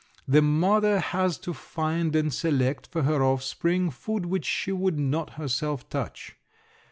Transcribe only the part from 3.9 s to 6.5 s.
food which she would not herself touch.